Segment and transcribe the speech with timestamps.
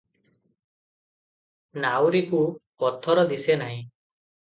[1.83, 2.39] ନାଉରୀକୁ
[2.85, 3.77] ପଥର ଦିଶେନାହିଁ।